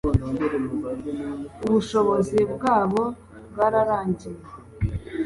[1.65, 3.03] ubushobozi bwabo
[3.51, 4.41] bwararangiye